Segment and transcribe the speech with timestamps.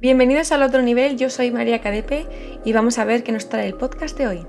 [0.00, 2.26] Bienvenidos al otro nivel, yo soy María Cadepe
[2.64, 4.46] y vamos a ver qué nos trae el podcast de hoy.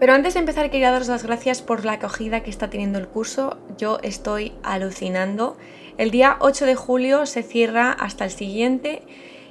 [0.00, 3.06] Pero antes de empezar quería daros las gracias por la acogida que está teniendo el
[3.06, 5.58] curso, yo estoy alucinando.
[5.98, 9.02] El día 8 de julio se cierra hasta el siguiente,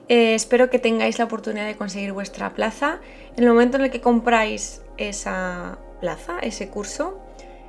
[0.08, 3.00] eh, espero que tengáis la oportunidad de conseguir vuestra plaza.
[3.38, 7.20] En el momento en el que compráis esa plaza, ese curso,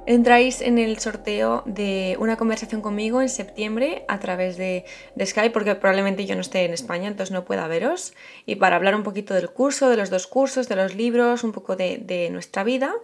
[0.07, 4.85] entráis en el sorteo de una conversación conmigo en septiembre a través de,
[5.21, 8.15] Skype, porque probablemente yo no esté en España, entonces no pueda veros,
[8.47, 11.53] y para hablar un poquito del curso, de los dos cursos, de los libros, un
[11.53, 12.95] poco de, nuestra vida.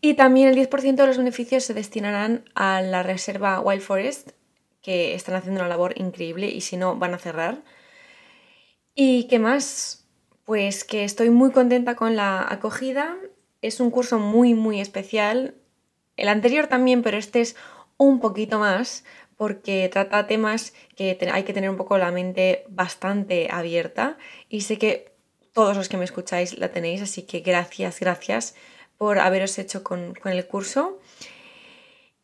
[0.00, 4.32] Y también el 10% de los beneficios se destinarán a la reserva Wild Forest,
[4.82, 7.62] que están haciendo una labor increíble y si no van a cerrar.
[8.94, 10.06] ¿Y qué más?
[10.44, 13.16] Pues que estoy muy contenta con la acogida.
[13.62, 15.54] Es un curso muy, muy especial
[16.16, 17.56] el anterior también, pero este es
[17.96, 19.04] un poquito más
[19.36, 24.16] porque trata temas que hay que tener un poco la mente bastante abierta
[24.48, 25.12] y sé que
[25.52, 28.54] todos los que me escucháis la tenéis, así que gracias, gracias
[28.98, 30.98] por haberos hecho con, con el curso.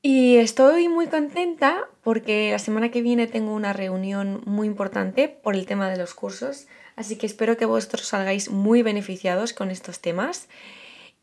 [0.05, 5.55] Y estoy muy contenta porque la semana que viene tengo una reunión muy importante por
[5.55, 10.01] el tema de los cursos, así que espero que vosotros salgáis muy beneficiados con estos
[10.01, 10.49] temas.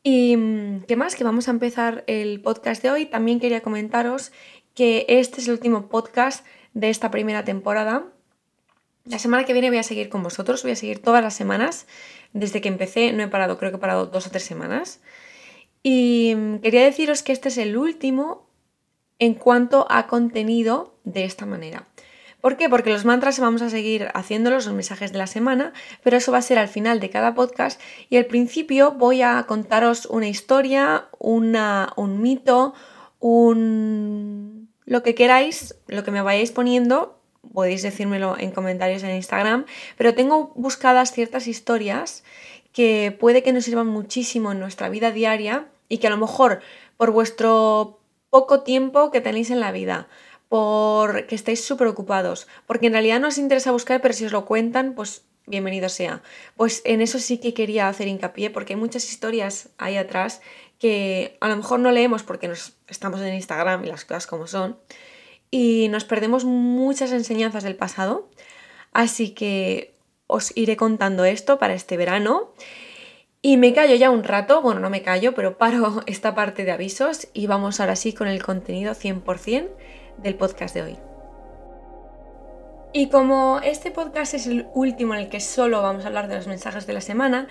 [0.03, 3.05] Y mm, qué más, que vamos a empezar el podcast de hoy.
[3.05, 4.31] También quería comentaros
[4.73, 8.05] que este es el último podcast de esta primera temporada.
[9.05, 11.87] La semana que viene voy a seguir con vosotros, voy a seguir todas las semanas.
[12.31, 15.01] Desde que empecé no he parado, creo que he parado dos o tres semanas.
[15.83, 18.47] Y mm, quería deciros que este es el último
[19.17, 21.87] en cuanto a contenido de esta manera.
[22.41, 22.69] ¿Por qué?
[22.69, 25.73] Porque los mantras vamos a seguir haciéndolos, los mensajes de la semana,
[26.03, 29.43] pero eso va a ser al final de cada podcast y al principio voy a
[29.43, 32.73] contaros una historia, una, un mito,
[33.19, 34.69] un...
[34.85, 37.19] lo que queráis, lo que me vayáis poniendo,
[37.53, 39.65] podéis decírmelo en comentarios en Instagram,
[39.97, 42.23] pero tengo buscadas ciertas historias
[42.71, 46.61] que puede que nos sirvan muchísimo en nuestra vida diaria y que a lo mejor
[46.95, 47.99] por vuestro
[48.29, 50.07] poco tiempo que tenéis en la vida,
[50.49, 54.45] porque estáis súper ocupados, porque en realidad no os interesa buscar, pero si os lo
[54.45, 56.23] cuentan, pues bienvenido sea.
[56.57, 60.41] Pues en eso sí que quería hacer hincapié, porque hay muchas historias ahí atrás
[60.79, 64.47] que a lo mejor no leemos porque nos, estamos en Instagram y las cosas como
[64.47, 64.79] son,
[65.51, 68.29] y nos perdemos muchas enseñanzas del pasado.
[68.91, 69.93] Así que
[70.25, 72.53] os iré contando esto para este verano.
[73.41, 76.71] Y me callo ya un rato, bueno, no me callo, pero paro esta parte de
[76.71, 79.69] avisos y vamos ahora sí con el contenido 100%
[80.21, 80.97] del podcast de hoy.
[82.91, 86.35] Y como este podcast es el último en el que solo vamos a hablar de
[86.35, 87.47] los mensajes de la semana,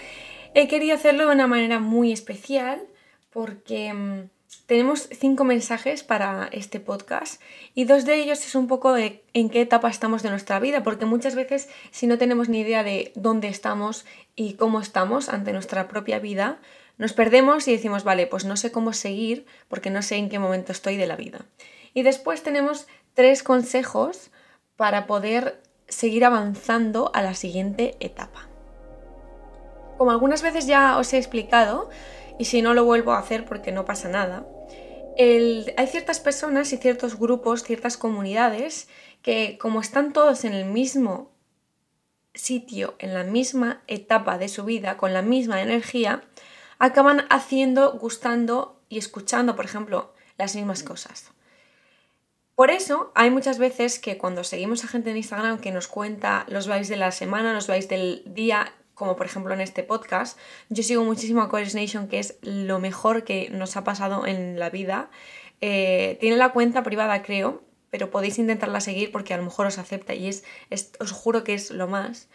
[0.55, 2.83] he querido hacerlo de una manera muy especial
[3.31, 4.31] porque mm,
[4.67, 7.41] tenemos cinco mensajes para este podcast
[7.75, 10.83] y dos de ellos es un poco de en qué etapa estamos de nuestra vida,
[10.83, 14.05] porque muchas veces si no tenemos ni idea de dónde estamos
[14.35, 16.59] y cómo estamos ante nuestra propia vida,
[16.97, 20.41] nos perdemos y decimos, vale, pues no sé cómo seguir porque no sé en qué
[20.41, 21.47] momento estoy de la vida.
[21.95, 24.31] Y después tenemos tres consejos
[24.77, 28.49] para poder seguir avanzando a la siguiente etapa.
[29.97, 31.91] Como algunas veces ya os he explicado,
[32.39, 34.47] y si no lo vuelvo a hacer porque no pasa nada,
[35.19, 38.89] hay ciertas personas y ciertos grupos, ciertas comunidades
[39.23, 41.33] que como están todos en el mismo
[42.35, 46.23] sitio, en la misma etapa de su vida, con la misma energía,
[46.79, 51.33] acaban haciendo, gustando y escuchando, por ejemplo, las mismas cosas.
[52.59, 56.45] Por eso hay muchas veces que cuando seguimos a gente en Instagram que nos cuenta
[56.49, 60.37] los vibes de la semana, los vibes del día, como por ejemplo en este podcast,
[60.69, 64.59] yo sigo muchísimo a Chorus Nation, que es lo mejor que nos ha pasado en
[64.59, 65.09] la vida.
[65.61, 69.79] Eh, tiene la cuenta privada, creo, pero podéis intentarla seguir porque a lo mejor os
[69.79, 70.43] acepta y es,
[70.99, 72.29] os juro que es lo más.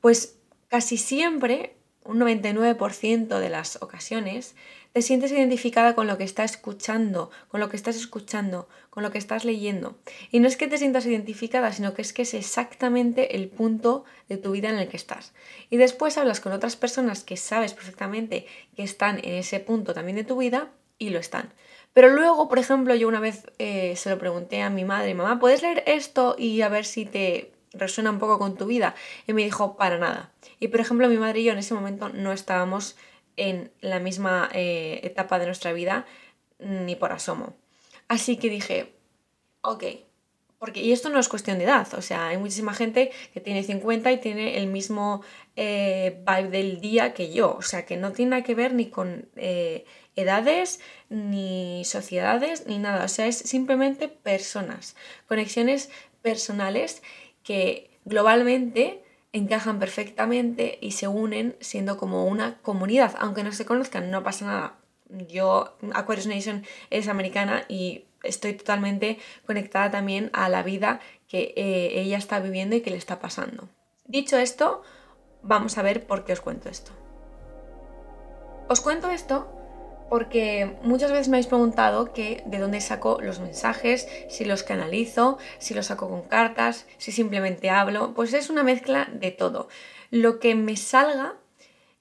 [0.00, 0.36] Pues
[0.66, 4.54] casi siempre, un 99% de las ocasiones,
[4.92, 9.12] te sientes identificada con lo que estás escuchando, con lo que estás escuchando, con lo
[9.12, 9.96] que estás leyendo.
[10.32, 14.04] Y no es que te sientas identificada, sino que es que es exactamente el punto
[14.28, 15.32] de tu vida en el que estás.
[15.68, 20.16] Y después hablas con otras personas que sabes perfectamente que están en ese punto también
[20.16, 21.52] de tu vida y lo están.
[21.92, 25.38] Pero luego, por ejemplo, yo una vez eh, se lo pregunté a mi madre, mamá,
[25.38, 28.94] ¿puedes leer esto y a ver si te resuena un poco con tu vida?
[29.26, 30.32] Y me dijo, para nada.
[30.58, 32.96] Y por ejemplo, mi madre y yo en ese momento no estábamos
[33.36, 36.06] en la misma eh, etapa de nuestra vida
[36.58, 37.56] ni por asomo.
[38.08, 38.92] Así que dije,
[39.62, 39.84] ok,
[40.60, 43.62] porque, y esto no es cuestión de edad, o sea, hay muchísima gente que tiene
[43.62, 45.22] 50 y tiene el mismo
[45.56, 48.90] eh, vibe del día que yo, o sea, que no tiene nada que ver ni
[48.90, 49.86] con eh,
[50.16, 54.96] edades, ni sociedades, ni nada, o sea, es simplemente personas,
[55.26, 55.88] conexiones
[56.20, 57.02] personales
[57.42, 59.02] que globalmente
[59.32, 63.14] encajan perfectamente y se unen siendo como una comunidad.
[63.18, 64.74] Aunque no se conozcan, no pasa nada.
[65.28, 72.00] Yo, Aquarius Nation es americana y estoy totalmente conectada también a la vida que eh,
[72.00, 73.68] ella está viviendo y que le está pasando.
[74.04, 74.82] Dicho esto,
[75.42, 76.92] vamos a ver por qué os cuento esto.
[78.68, 79.59] Os cuento esto
[80.10, 85.38] porque muchas veces me habéis preguntado que de dónde saco los mensajes, si los canalizo,
[85.58, 89.68] si los saco con cartas, si simplemente hablo, pues es una mezcla de todo.
[90.10, 91.36] Lo que me salga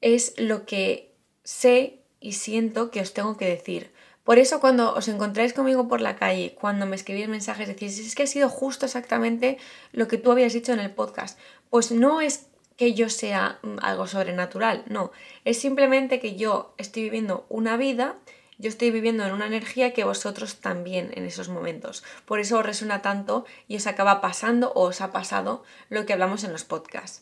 [0.02, 1.14] es lo que
[1.44, 3.94] sé y siento que os tengo que decir.
[4.24, 8.16] Por eso cuando os encontráis conmigo por la calle, cuando me escribís mensajes, decís, es
[8.16, 9.60] que ha sido justo exactamente
[9.92, 11.38] lo que tú habías dicho en el podcast.
[11.70, 12.48] Pues no es
[12.80, 15.12] que yo sea mm, algo sobrenatural, no,
[15.44, 18.16] es simplemente que yo estoy viviendo una vida,
[18.58, 22.06] yo estoy viviendo en una energía que vosotros también en esos momentos.
[22.26, 26.14] Por eso os resuena tanto y os acaba pasando o os ha pasado lo que
[26.14, 27.22] hablamos en los podcasts.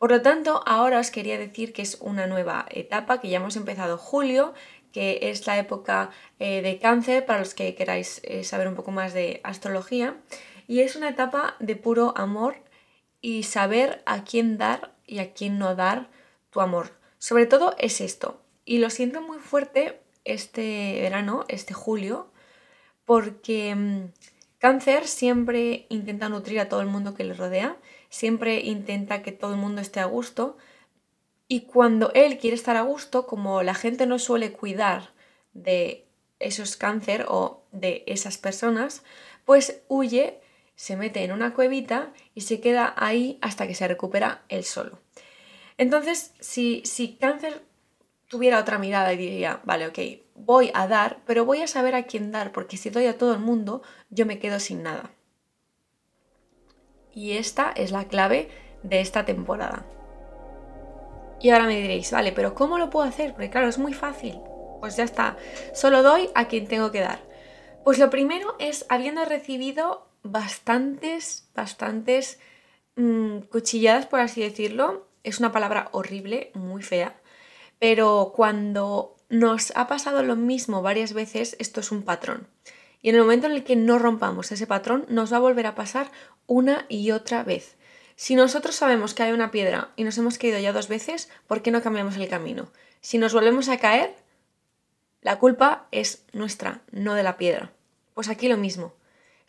[0.00, 3.54] Por lo tanto, ahora os quería decir que es una nueva etapa, que ya hemos
[3.54, 4.52] empezado julio,
[4.92, 6.10] que es la época
[6.40, 10.16] eh, de cáncer, para los que queráis eh, saber un poco más de astrología,
[10.66, 12.56] y es una etapa de puro amor
[13.20, 16.10] y saber a quién dar y a quién no dar
[16.50, 16.98] tu amor.
[17.18, 18.42] Sobre todo es esto.
[18.64, 22.30] Y lo siento muy fuerte este verano, este julio,
[23.04, 24.12] porque mm,
[24.58, 27.76] cáncer siempre intenta nutrir a todo el mundo que le rodea,
[28.10, 30.56] siempre intenta que todo el mundo esté a gusto.
[31.48, 35.14] Y cuando él quiere estar a gusto, como la gente no suele cuidar
[35.54, 36.06] de
[36.38, 39.02] esos cáncer o de esas personas,
[39.44, 40.40] pues huye
[40.78, 45.00] se mete en una cuevita y se queda ahí hasta que se recupera él solo.
[45.76, 47.64] Entonces, si, si cáncer
[48.28, 49.98] tuviera otra mirada y diría, vale, ok,
[50.36, 53.32] voy a dar, pero voy a saber a quién dar, porque si doy a todo
[53.34, 55.10] el mundo, yo me quedo sin nada.
[57.12, 58.48] Y esta es la clave
[58.84, 59.84] de esta temporada.
[61.40, 63.32] Y ahora me diréis, vale, pero ¿cómo lo puedo hacer?
[63.32, 64.38] Porque claro, es muy fácil.
[64.78, 65.36] Pues ya está,
[65.74, 67.18] solo doy a quien tengo que dar.
[67.82, 72.38] Pues lo primero es, habiendo recibido bastantes, bastantes
[72.96, 75.08] mm, cuchilladas, por así decirlo.
[75.24, 77.20] Es una palabra horrible, muy fea,
[77.78, 82.48] pero cuando nos ha pasado lo mismo varias veces, esto es un patrón.
[83.02, 85.66] Y en el momento en el que no rompamos ese patrón, nos va a volver
[85.66, 86.10] a pasar
[86.46, 87.76] una y otra vez.
[88.16, 91.62] Si nosotros sabemos que hay una piedra y nos hemos caído ya dos veces, ¿por
[91.62, 92.72] qué no cambiamos el camino?
[93.00, 94.16] Si nos volvemos a caer,
[95.20, 97.72] la culpa es nuestra, no de la piedra.
[98.14, 98.92] Pues aquí lo mismo.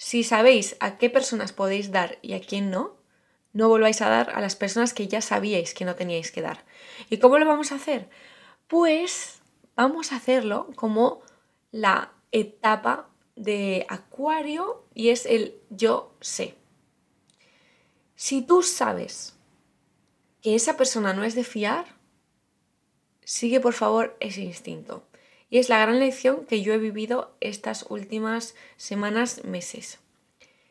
[0.02, 2.96] Si sabéis a qué personas podéis dar y a quién no,
[3.52, 6.64] no volváis a dar a las personas que ya sabíais que no teníais que dar.
[7.10, 8.10] ¿Y cómo lo vamos a hacer?
[8.70, 9.42] Pues
[9.76, 11.22] vamos a hacerlo como
[11.74, 16.56] la etapa de acuario y es el yo sé.
[18.16, 19.36] Si tú sabes
[20.42, 21.98] que esa persona no es de fiar,
[23.26, 25.04] sigue por favor ese instinto.
[25.50, 30.00] Y es la gran lección que yo he vivido estas últimas semanas, meses.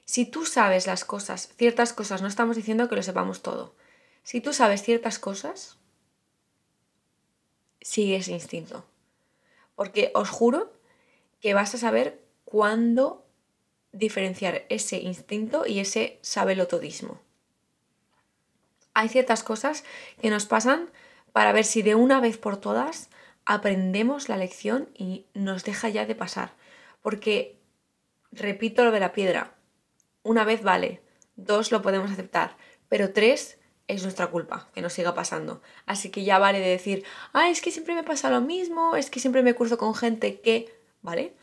[0.04, 3.75] Si tú sabes las cosas, ciertas cosas, no estamos diciendo que lo sepamos todo.
[4.22, 5.78] Si tú sabes ciertas cosas,
[7.80, 8.84] sigue ese instinto.
[9.75, 10.72] Porque os juro
[11.40, 13.25] que vas a saber cuándo
[13.92, 17.20] diferenciar ese instinto y ese sabelotodismo.
[18.94, 19.84] Hay ciertas cosas
[20.20, 20.90] que nos pasan
[21.32, 23.11] para ver si de una vez por todas
[23.49, 26.52] aprendemos la lección y nos deja ya de pasar.
[27.00, 27.59] Porque,
[28.31, 29.55] repito lo de la piedra,
[30.23, 31.00] una vez vale,
[31.35, 32.59] dos lo podemos aceptar,
[32.90, 35.62] pero tres es nuestra culpa que nos siga pasando.
[35.87, 39.09] Así que ya vale de decir, ah, es que siempre me pasa lo mismo, es
[39.09, 41.35] que siempre me cruzo con gente que, ¿vale?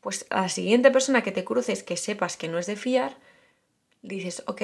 [0.00, 3.16] Pues a la siguiente persona que te cruces que sepas que no es de fiar,
[4.02, 4.62] dices, ok,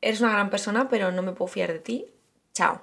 [0.00, 2.06] eres una gran persona, pero no me puedo fiar de ti,
[2.54, 2.80] chao.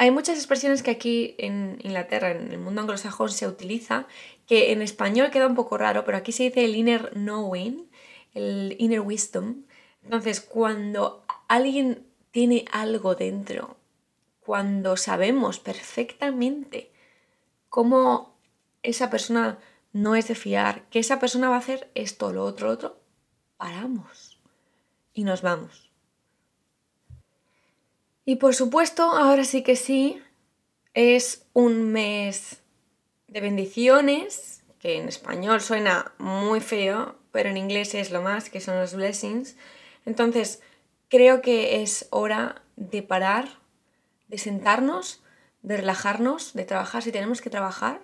[0.00, 4.06] Hay muchas expresiones que aquí en Inglaterra, en el mundo anglosajón, se utiliza,
[4.46, 7.86] que en español queda un poco raro, pero aquí se dice el inner knowing,
[8.32, 9.64] el inner wisdom.
[10.02, 13.76] Entonces, cuando alguien tiene algo dentro,
[14.40, 16.90] cuando sabemos perfectamente
[17.68, 18.38] cómo
[18.82, 19.58] esa persona
[19.92, 23.00] no es de fiar, que esa persona va a hacer esto, lo otro, lo otro,
[23.58, 24.40] paramos
[25.12, 25.89] y nos vamos.
[28.24, 30.22] Y por supuesto, ahora sí que sí,
[30.94, 32.62] es un mes
[33.28, 38.60] de bendiciones, que en español suena muy feo, pero en inglés es lo más, que
[38.60, 39.56] son los blessings.
[40.06, 40.62] Entonces,
[41.08, 43.48] creo que es hora de parar,
[44.28, 45.22] de sentarnos,
[45.62, 48.00] de relajarnos, de trabajar si tenemos que trabajar,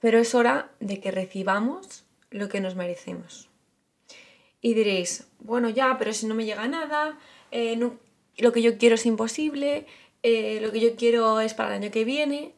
[0.00, 3.48] pero es hora de que recibamos lo que nos merecemos.
[4.60, 7.18] Y diréis, bueno, ya, pero si no me llega nada,
[7.50, 7.76] eh,
[8.38, 9.86] lo que yo quiero es imposible,
[10.22, 12.54] eh, lo que yo quiero es para el año que viene.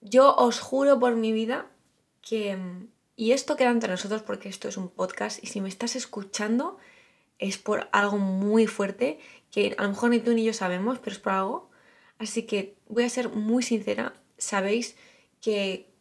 [0.00, 1.70] Yo os juro por mi vida
[2.20, 2.58] que...
[3.16, 6.78] Y esto queda entre nosotros porque esto es un podcast y si me estás escuchando
[7.38, 9.20] es por algo muy fuerte
[9.52, 11.70] que a lo mejor ni tú ni yo sabemos, pero es por algo.
[12.18, 14.14] Así que voy a ser muy sincera.
[14.36, 14.96] Sabéis
[15.40, 15.94] que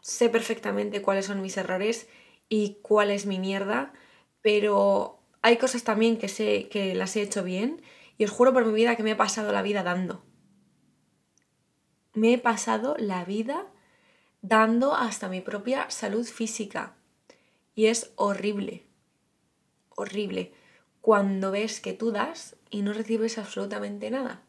[0.00, 2.08] sé perfectamente cuáles son mis errores
[2.48, 3.92] y cuál es mi mierda,
[4.40, 5.15] pero
[5.46, 7.80] hay cosas también que sé que las he hecho bien
[8.18, 10.24] y os juro por mi vida que me he pasado la vida dando.
[12.14, 13.64] Me he pasado la vida
[14.42, 16.96] dando hasta mi propia salud física.
[17.76, 18.86] Y es horrible,
[19.94, 20.52] horrible,
[21.00, 24.42] cuando ves que tú das y no recibes absolutamente nada.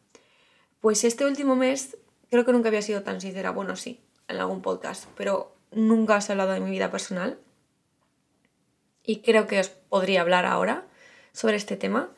[0.80, 1.96] Pues este último mes
[2.28, 6.28] creo que nunca había sido tan sincera, bueno sí, en algún podcast, pero nunca os
[6.28, 7.38] he hablado de mi vida personal.
[9.04, 10.87] Y creo que os podría hablar ahora
[11.38, 12.10] sobre este tema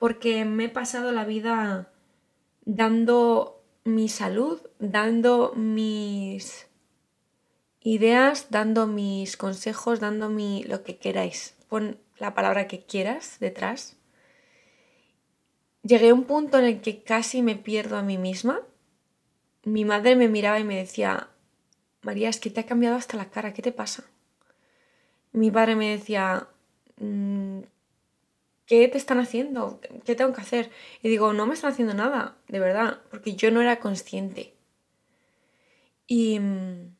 [0.00, 1.92] porque me he pasado la vida
[2.64, 6.68] dando mi salud, dando mis
[7.82, 11.54] ideas, dando mis consejos, dando mi lo que queráis.
[11.68, 13.98] Pon la palabra que quieras detrás.
[15.82, 18.60] Llegué a un punto en el que casi me pierdo a mí misma.
[19.64, 21.28] Mi madre me miraba y me decía,
[22.00, 24.04] María, es que te ha cambiado hasta la cara, ¿qué te pasa?
[25.32, 26.48] Mi padre me decía,
[26.96, 27.60] mm,
[28.70, 29.80] ¿qué te están haciendo?
[30.04, 30.70] ¿Qué tengo que hacer?
[31.02, 34.54] Y digo, no me están haciendo nada, de verdad, porque yo no era consciente.
[36.06, 36.94] Y mm,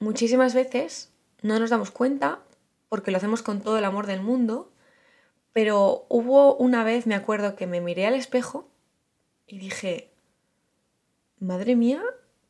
[0.00, 2.40] muchísimas veces no nos damos cuenta,
[2.88, 4.72] porque lo hacemos con todo el amor del mundo,
[5.52, 8.70] pero hubo una vez, me acuerdo, que me miré al espejo
[9.46, 10.14] y dije,
[11.38, 12.02] madre mía,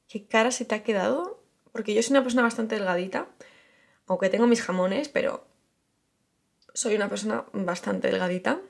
[0.07, 1.43] qué cara se te ha quedado,
[1.73, 3.27] porque yo soy una persona bastante delgadita,
[4.07, 5.49] aunque tengo mis jamones, pero
[6.75, 8.61] soy una persona bastante delgadita.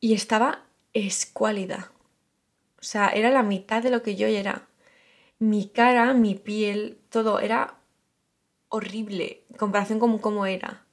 [0.00, 1.90] Y estaba escuálida.
[2.80, 4.68] O sea, era la mitad de lo que yo era.
[5.38, 7.78] Mi cara, mi piel, todo era
[8.68, 10.84] horrible en comparación con cómo era.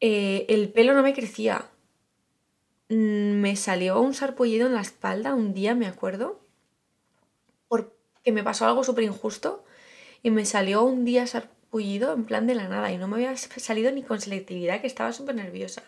[0.00, 1.66] Eh, el pelo no me crecía.
[2.88, 6.40] Mm, me salió un sarpullido en la espalda un día, me acuerdo,
[7.68, 9.64] porque me pasó algo súper injusto
[10.22, 11.26] y me salió un día
[11.70, 14.88] sarpullido en plan de la nada y no me había salido ni con selectividad, que
[14.88, 15.82] estaba súper nerviosa.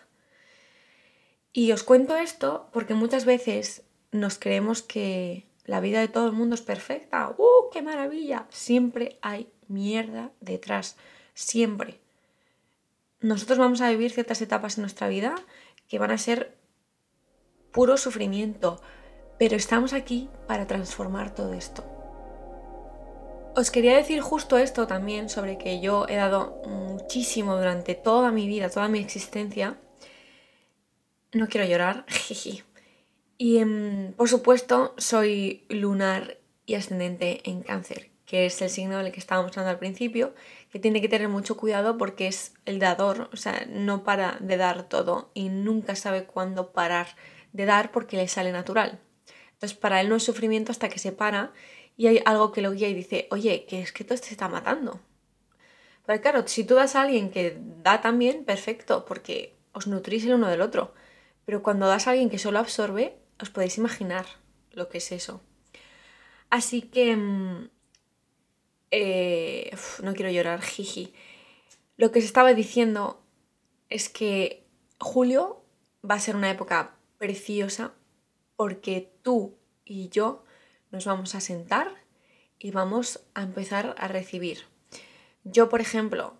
[1.51, 6.33] Y os cuento esto porque muchas veces nos creemos que la vida de todo el
[6.33, 7.35] mundo es perfecta.
[7.37, 8.45] ¡Uh, qué maravilla!
[8.49, 10.95] Siempre hay mierda detrás,
[11.33, 11.99] siempre.
[13.19, 15.35] Nosotros vamos a vivir ciertas etapas en nuestra vida
[15.89, 16.55] que van a ser
[17.71, 18.81] puro sufrimiento,
[19.37, 21.92] pero estamos aquí para transformar todo esto.
[23.55, 28.47] Os quería decir justo esto también sobre que yo he dado muchísimo durante toda mi
[28.47, 29.77] vida, toda mi existencia.
[31.33, 32.63] No quiero llorar, jiji.
[33.37, 39.11] Y em, por supuesto soy lunar y ascendente en cáncer, que es el signo del
[39.11, 40.33] que estábamos hablando al principio,
[40.71, 44.57] que tiene que tener mucho cuidado porque es el dador, o sea, no para de
[44.57, 47.07] dar todo y nunca sabe cuándo parar
[47.51, 48.99] de dar porque le sale natural.
[49.51, 51.53] Entonces para él no es sufrimiento hasta que se para
[51.95, 54.47] y hay algo que lo guía y dice, oye, que es que esto te está
[54.47, 54.99] matando.
[56.05, 60.33] Pero claro, si tú das a alguien que da también, perfecto, porque os nutrís el
[60.33, 60.93] uno del otro.
[61.45, 64.25] Pero cuando das a alguien que solo absorbe, os podéis imaginar
[64.71, 65.41] lo que es eso.
[66.49, 67.15] Así que...
[67.15, 67.69] Mm,
[68.95, 71.13] eh, no quiero llorar, jiji.
[71.97, 73.23] Lo que os estaba diciendo
[73.89, 74.67] es que
[74.99, 75.63] julio
[76.07, 77.93] va a ser una época preciosa
[78.55, 80.43] porque tú y yo
[80.93, 81.91] nos vamos a sentar
[82.59, 84.59] y vamos a empezar a recibir.
[85.43, 86.37] Yo, por ejemplo,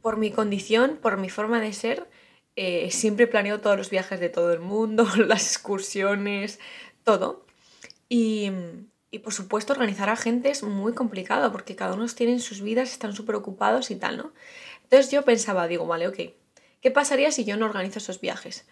[0.00, 2.08] por mi condición, por mi forma de ser,
[2.56, 6.60] eh, siempre planeo todos los viajes de todo el mundo, las excursiones,
[7.02, 7.44] todo.
[8.08, 8.50] Y,
[9.10, 12.92] y por supuesto organizar a gente es muy complicado porque cada uno tiene sus vidas,
[12.92, 14.32] están súper ocupados y tal, ¿no?
[14.84, 16.18] Entonces yo pensaba, digo, vale, ok,
[16.80, 18.66] ¿qué pasaría si yo no organizo esos viajes?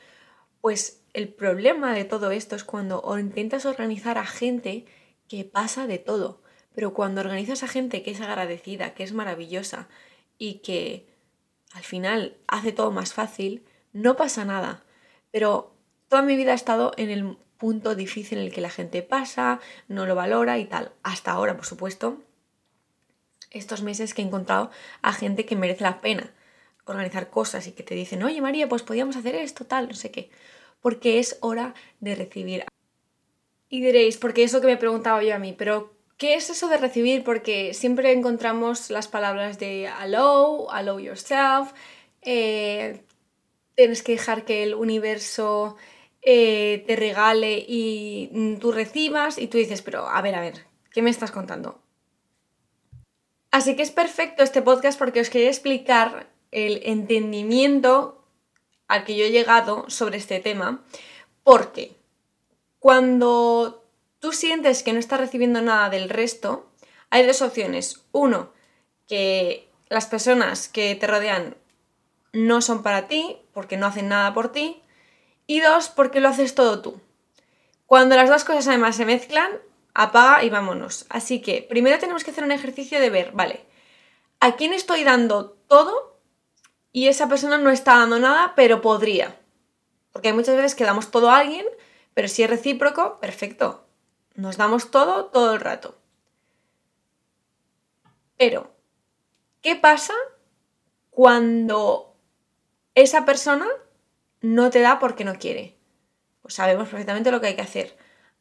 [0.61, 4.85] Pues el problema de todo esto es cuando intentas organizar a gente
[5.29, 6.43] que pasa de todo,
[6.75, 9.89] pero cuando organizas a gente que es agradecida, que es maravillosa
[10.39, 11.09] y que
[11.73, 14.85] al final hace todo más fácil, no pasa nada.
[15.31, 15.75] Pero
[16.09, 19.61] toda mi vida he estado en el punto difícil en el que la gente pasa,
[19.89, 20.93] no lo valora y tal.
[21.03, 22.23] Hasta ahora, por supuesto,
[23.51, 24.71] estos meses que he encontrado
[25.03, 26.33] a gente que merece la pena
[26.87, 30.11] organizar cosas y que te dicen, oye María, pues podíamos hacer esto, tal, no sé
[30.11, 30.31] qué
[30.87, 32.65] porque es hora de recibir.
[33.69, 36.77] Y diréis, porque eso que me preguntaba yo a mí, pero ¿qué es eso de
[36.77, 37.25] recibir?
[37.25, 41.73] Porque siempre encontramos las palabras de allow, allow yourself,
[42.23, 43.03] eh,
[43.75, 45.77] tienes que dejar que el universo
[46.23, 51.03] eh, te regale y tú recibas y tú dices, pero a ver, a ver, ¿qué
[51.03, 51.83] me estás contando?
[53.51, 58.25] Así que es perfecto este podcast porque os quería explicar el entendimiento
[58.89, 60.85] al que yo he llegado sobre este tema,
[61.43, 61.97] porque
[62.79, 63.85] cuando
[64.19, 66.71] tú sientes que no estás recibiendo nada del resto,
[67.11, 68.05] hay dos opciones.
[68.13, 68.53] Uno,
[69.07, 71.57] que las personas que te rodean
[72.33, 74.83] no son para ti, porque no hacen nada por ti.
[75.47, 77.01] Y dos, porque lo haces todo tú.
[77.87, 79.51] Cuando las dos cosas además se mezclan,
[79.95, 81.07] apaga y vámonos.
[81.09, 83.65] Así que primero tenemos que hacer un ejercicio de ver, vale,
[84.41, 86.16] ¿a quién estoy dando todo
[86.97, 89.39] y esa persona no está dando nada, pero podría?
[90.13, 91.67] Porque hay muchas veces que damos todo a alguien,
[92.15, 93.87] pero si es recíproco, perfecto.
[94.35, 95.99] Nos damos todo todo el rato.
[98.39, 98.75] Pero,
[99.61, 100.15] ¿qué pasa
[101.11, 102.17] cuando
[102.95, 103.67] esa persona
[104.41, 105.77] no te da porque no quiere?
[106.41, 107.95] Pues sabemos perfectamente lo que hay que hacer.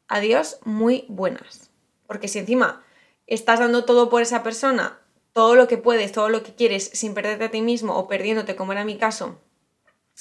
[0.08, 1.68] Adiós, muy buenas.
[2.06, 2.82] Porque si encima
[3.26, 4.98] estás dando todo por esa persona,
[5.36, 8.56] todo lo que puedes, todo lo que quieres, sin perderte a ti mismo o perdiéndote,
[8.56, 9.38] como era mi caso,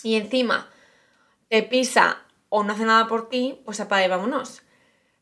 [0.03, 0.69] y encima
[1.48, 2.17] te pisa
[2.50, 4.63] o no hace nada por ti, pues apaga y vámonos.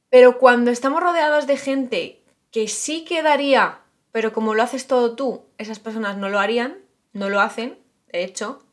[0.10, 5.44] Pero cuando estamos rodeados de gente que sí quedaría pero como lo haces todo tú,
[5.60, 6.78] esas personas no lo harían,
[7.14, 7.80] no lo hacen,
[8.12, 8.64] de hecho,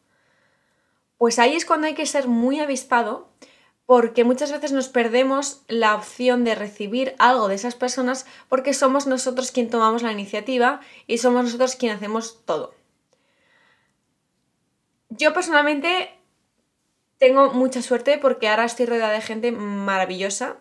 [1.19, 3.29] pues ahí es cuando hay que ser muy avispado
[3.91, 9.09] porque muchas veces nos perdemos la opción de recibir algo de esas personas porque somos
[9.09, 12.73] nosotros quien tomamos la iniciativa y somos nosotros quien hacemos todo.
[15.09, 16.17] Yo personalmente
[17.19, 20.59] tengo mucha suerte porque ahora estoy rodeada de gente maravillosa,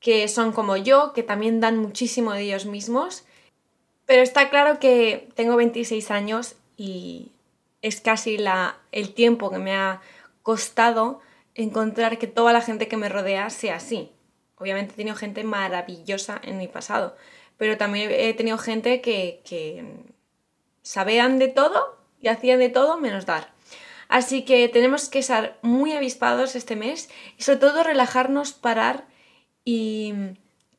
[0.00, 3.24] que son como yo, que también dan muchísimo de ellos mismos
[4.06, 7.30] pero está claro que tengo 26 años y
[7.82, 10.00] es casi la, el tiempo que me ha
[10.42, 11.20] costado
[11.58, 14.10] encontrar que toda la gente que me rodea sea así.
[14.56, 17.16] Obviamente he tenido gente maravillosa en mi pasado,
[17.58, 19.84] pero también he tenido gente que, que
[20.82, 23.52] sabían de todo y hacían de todo menos dar.
[24.08, 29.06] Así que tenemos que estar muy avispados este mes y sobre todo relajarnos, parar
[29.64, 30.14] y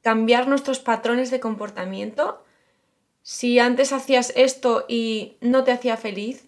[0.02, 2.44] cambiar nuestros patrones de comportamiento
[3.22, 6.48] si antes hacías esto y no te hacía feliz,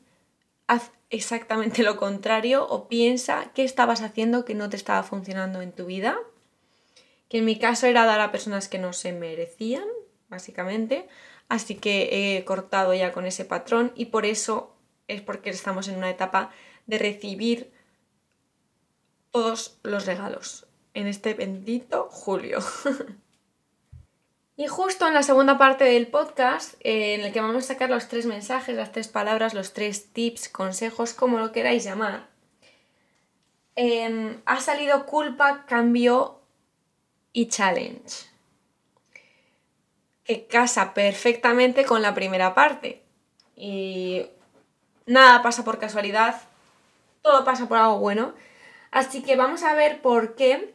[0.66, 5.74] haz exactamente lo contrario o piensa qué estabas haciendo que no te estaba funcionando en
[5.74, 6.18] tu vida.
[7.30, 9.86] Que en mi caso era dar a personas que no se merecían,
[10.30, 11.08] básicamente.
[11.50, 14.76] Así que he cortado ya con ese patrón y por eso
[15.08, 16.52] es porque estamos en una etapa
[16.88, 17.72] de recibir
[19.32, 22.60] todos los regalos en este bendito julio.
[24.58, 27.90] Y justo en la segunda parte del podcast, eh, en el que vamos a sacar
[27.90, 32.28] los tres mensajes, las tres palabras, los tres tips, consejos, como lo queráis llamar,
[33.76, 36.42] em, ha salido culpa, cambio
[37.34, 38.30] y challenge.
[40.26, 43.02] Que casa perfectamente con la primera parte.
[43.56, 44.28] Y
[45.06, 46.42] nada pasa por casualidad,
[47.22, 48.34] todo pasa por algo bueno.
[48.92, 50.74] Así que vamos a ver por qué.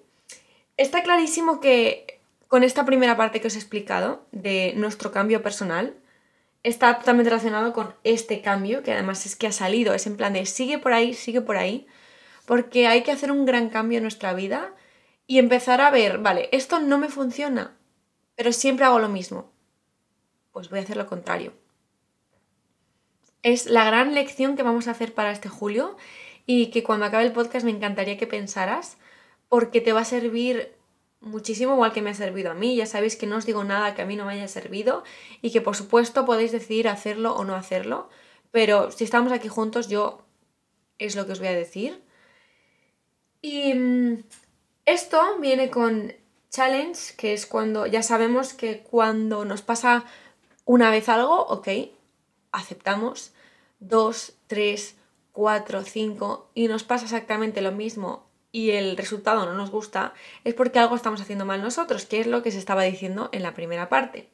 [0.77, 2.16] Está clarísimo que
[2.49, 5.97] con esta primera parte que os he explicado de nuestro cambio personal,
[6.63, 10.33] está totalmente relacionado con este cambio, que además es que ha salido, es en plan
[10.33, 11.87] de sigue por ahí, sigue por ahí,
[12.45, 14.75] porque hay que hacer un gran cambio en nuestra vida
[15.27, 17.77] y empezar a ver, vale, esto no me funciona,
[18.37, 19.53] pero siempre hago lo mismo.
[20.53, 21.53] Pues voy a hacer lo contrario.
[23.43, 25.97] Es la gran lección que vamos a hacer para este julio
[26.47, 28.97] y que cuando acabe el podcast me encantaría que pensaras
[29.49, 30.76] porque te va a servir
[31.27, 32.77] muchísimo, igual que me ha servido a mí.
[32.77, 35.05] Ya sabéis que no os digo nada que a mí no me haya servido
[35.43, 38.09] y que por supuesto podéis decidir hacerlo o no hacerlo,
[38.51, 40.23] pero si estamos aquí juntos yo
[40.99, 42.03] es lo que os voy a decir.
[43.43, 44.25] Y mm,
[44.87, 46.13] esto viene con
[46.51, 50.05] challenge, que es cuando ya sabemos que cuando nos pasa
[50.65, 51.69] una vez algo, ok,
[52.53, 53.33] aceptamos,
[53.79, 54.97] dos, tres,
[55.33, 60.55] cuatro, cinco, y nos pasa exactamente lo mismo y el resultado no nos gusta, es
[60.55, 63.55] porque algo estamos haciendo mal nosotros, que es lo que se estaba diciendo en la
[63.55, 64.31] primera parte.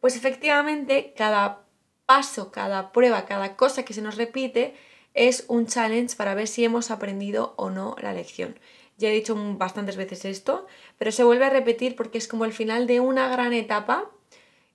[0.00, 1.64] Pues efectivamente, cada
[2.06, 4.74] paso, cada prueba, cada cosa que se nos repite
[5.14, 8.58] es un challenge para ver si hemos aprendido o no la lección.
[8.96, 10.66] Ya he dicho bastantes veces esto,
[10.98, 14.10] pero se vuelve a repetir porque es como el final de una gran etapa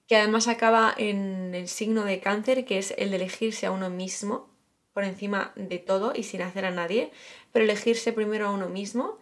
[0.08, 3.89] que además acaba en el signo de cáncer, que es el de elegirse a uno
[3.89, 4.49] mismo
[4.91, 7.12] por encima de todo y sin hacer a nadie,
[7.51, 9.17] pero elegirse primero a uno mismo.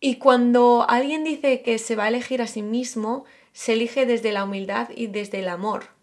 [0.00, 4.32] Y cuando alguien dice que se va a elegir a sí mismo, se elige desde
[4.32, 5.94] la humildad y desde el amor.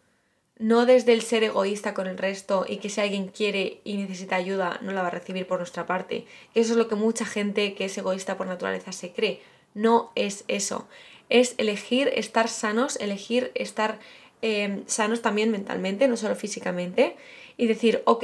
[0.61, 4.35] no desde el ser egoísta con el resto y que si alguien quiere y necesita
[4.35, 6.25] ayuda no la va a recibir por nuestra parte.
[6.53, 9.41] Eso es lo que mucha gente que es egoísta por naturaleza se cree.
[9.73, 10.87] No es eso.
[11.29, 13.97] Es elegir estar sanos, elegir estar
[14.43, 17.15] eh, sanos también mentalmente, no solo físicamente,
[17.57, 18.23] y decir, ok,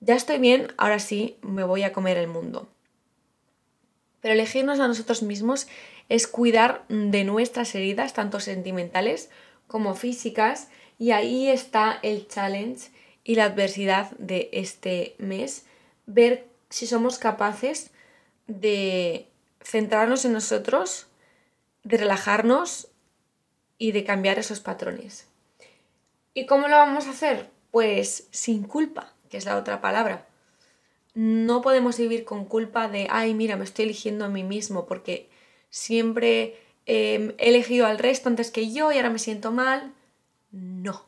[0.00, 2.68] ya estoy bien, ahora sí me voy a comer el mundo.
[4.20, 5.66] Pero elegirnos a nosotros mismos
[6.08, 9.30] es cuidar de nuestras heridas, tanto sentimentales
[9.66, 12.90] como físicas, y ahí está el challenge
[13.24, 15.64] y la adversidad de este mes,
[16.06, 17.90] ver si somos capaces
[18.46, 19.28] de
[19.62, 21.06] centrarnos en nosotros,
[21.84, 22.88] de relajarnos
[23.78, 25.26] y de cambiar esos patrones.
[26.34, 27.50] ¿Y cómo lo vamos a hacer?
[27.70, 30.26] Pues sin culpa, que es la otra palabra.
[31.14, 35.30] No podemos vivir con culpa de, ay, mira, me estoy eligiendo a mí mismo porque
[35.70, 39.94] siempre em, he elegido al resto antes que yo y ahora me siento mal.
[40.50, 41.04] No.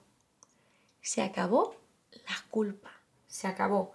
[1.00, 1.76] Se acabó
[2.12, 2.90] la culpa.
[3.26, 3.92] Se acabó.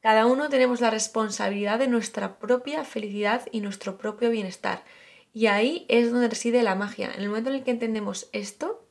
[0.00, 4.84] Cada uno tenemos la responsabilidad de nuestra propia felicidad y nuestro propio bienestar.
[5.32, 7.12] Y ahí es donde reside la magia.
[7.14, 8.84] En el momento en el que entendemos esto,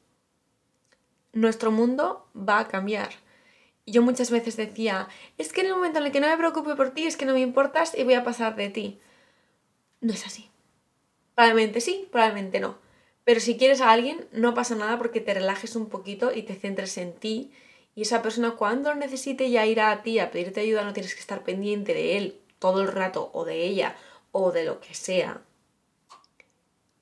[1.33, 3.09] nuestro mundo va a cambiar.
[3.85, 6.75] Yo muchas veces decía, es que en el momento en el que no me preocupe
[6.75, 8.99] por ti, es que no me importas y voy a pasar de ti.
[10.01, 10.49] No es así.
[11.35, 12.77] Probablemente sí, probablemente no.
[13.23, 16.55] Pero si quieres a alguien, no pasa nada porque te relajes un poquito y te
[16.55, 17.51] centres en ti.
[17.95, 21.13] Y esa persona cuando lo necesite ya irá a ti a pedirte ayuda, no tienes
[21.13, 23.95] que estar pendiente de él todo el rato o de ella
[24.31, 25.41] o de lo que sea.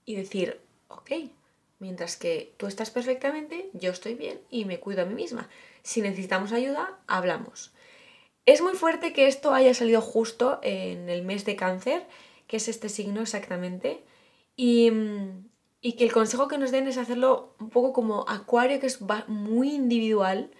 [0.05, 1.11] Y decir, ok,
[1.79, 5.49] mientras que tú estás perfectamente, yo estoy bien y me cuido a mí misma.
[5.83, 7.73] Si necesitamos ayuda, hablamos.
[8.45, 12.07] Es muy fuerte que esto haya salido justo en el mes de cáncer,
[12.47, 14.03] que es este signo exactamente.
[14.55, 15.49] Y, mm,
[15.81, 18.99] y que el consejo que nos den es hacerlo un poco como Acuario, que es
[19.27, 20.51] muy individual,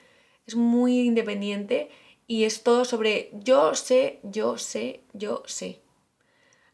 [0.48, 1.90] es muy independiente
[2.28, 5.82] y es todo sobre yo sé, yo sé, yo sé.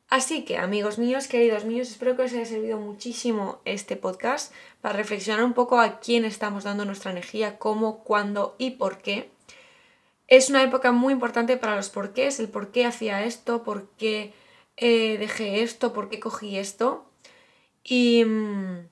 [0.08, 4.96] Así que, amigos míos, queridos míos, espero que os haya servido muchísimo este podcast para
[4.96, 9.32] reflexionar un poco a quién estamos dando nuestra energía, cómo, cuándo y por qué.
[10.28, 14.34] Es una época muy importante para los porqués, el por qué hacía esto, por qué
[14.78, 17.06] eh, dejé esto, por qué cogí esto.
[17.84, 18.88] Y mm,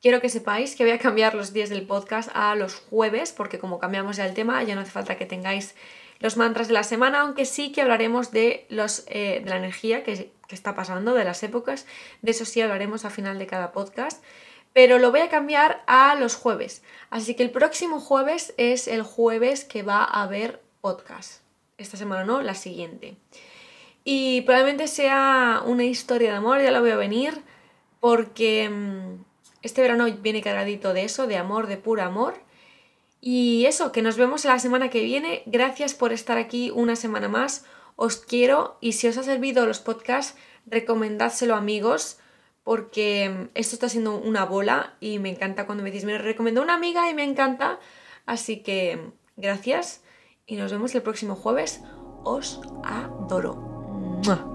[0.00, 3.58] quiero que sepáis que voy a cambiar los días del podcast a los jueves, porque
[3.58, 5.74] como cambiamos ya el tema, ya no hace falta que tengáis
[6.24, 10.02] los mantras de la semana, aunque sí que hablaremos de, los, eh, de la energía
[10.04, 11.84] que, que está pasando, de las épocas.
[12.22, 14.24] De eso sí hablaremos al final de cada podcast.
[14.72, 16.82] Pero lo voy a cambiar a los jueves.
[17.10, 21.42] Así que el próximo jueves es el jueves que va a haber podcast.
[21.76, 23.16] Esta semana no, la siguiente.
[24.02, 27.42] Y probablemente sea una historia de amor, ya la voy a venir,
[28.00, 29.22] porque mm,
[29.60, 32.42] este verano viene cargadito de eso, de amor, de puro amor.
[33.26, 35.42] Y eso, que nos vemos la semana que viene.
[35.46, 37.64] Gracias por estar aquí una semana más.
[37.96, 42.18] Os quiero y si os ha servido los podcasts, recomendádselo amigos
[42.64, 46.74] porque esto está siendo una bola y me encanta cuando me decís, me recomendó una
[46.74, 47.78] amiga y me encanta.
[48.26, 50.02] Así que gracias
[50.46, 51.82] y nos vemos el próximo jueves.
[52.24, 53.74] Os adoro.
[54.26, 54.53] 么。